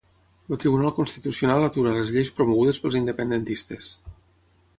El 0.53 0.57
Tribunal 0.61 0.93
Constitucional 0.99 1.67
atura 1.67 1.93
les 1.99 2.15
lleis 2.15 2.33
promogudes 2.39 2.81
pels 2.87 2.99
independentistes. 3.03 3.93